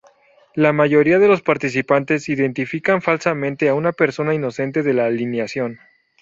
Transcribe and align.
La 0.55 0.73
mayoría 0.73 1.19
de 1.19 1.27
los 1.27 1.43
participantes 1.43 2.27
identifican 2.27 3.03
falsamente 3.03 3.69
a 3.69 3.75
una 3.75 3.91
persona 3.91 4.33
inocente 4.33 4.81
de 4.81 4.95
la 4.95 5.05
alineación. 5.05 5.77